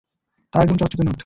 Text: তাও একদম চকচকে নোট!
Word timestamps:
তাও 0.53 0.61
একদম 0.63 0.77
চকচকে 0.77 1.03
নোট! 1.03 1.17